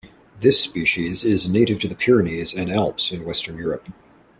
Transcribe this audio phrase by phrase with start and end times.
[0.39, 3.87] This species is native to the Pyrenees and Alps in western Europe.